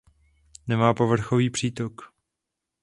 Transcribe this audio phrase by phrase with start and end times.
[0.67, 2.01] Nemá povrchový přítok.